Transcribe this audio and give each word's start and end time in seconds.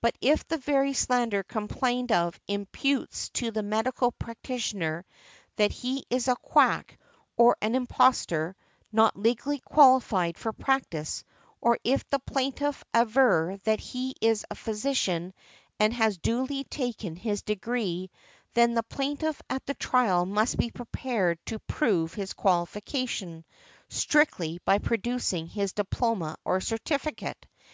But 0.00 0.16
if 0.22 0.48
the 0.48 0.56
very 0.56 0.94
slander 0.94 1.42
complained 1.42 2.10
of 2.10 2.40
imputes 2.48 3.28
to 3.34 3.50
the 3.50 3.62
medical 3.62 4.12
practitioner 4.12 5.04
that 5.56 5.72
he 5.72 6.06
is 6.08 6.26
a 6.26 6.36
quack 6.36 6.96
or 7.36 7.54
an 7.60 7.74
impostor, 7.74 8.56
not 8.92 9.14
legally 9.14 9.58
qualified 9.58 10.38
for 10.38 10.54
practice; 10.54 11.22
or 11.60 11.78
if 11.84 12.08
the 12.08 12.18
plaintiff 12.18 12.82
aver 12.96 13.58
that 13.64 13.78
he 13.78 14.14
is 14.22 14.42
a 14.50 14.54
physician 14.54 15.34
and 15.78 15.92
has 15.92 16.16
duly 16.16 16.64
taken 16.64 17.14
his 17.14 17.42
degree, 17.42 18.10
then 18.54 18.72
the 18.72 18.82
plaintiff 18.82 19.42
at 19.50 19.66
the 19.66 19.74
trial 19.74 20.24
must 20.24 20.56
be 20.56 20.70
prepared 20.70 21.44
to 21.44 21.58
prove 21.58 22.14
his 22.14 22.32
qualification 22.32 23.44
strictly 23.90 24.60
by 24.64 24.78
producing 24.78 25.46
his 25.46 25.74
diploma 25.74 26.38
or 26.42 26.58
certificate. 26.58 27.44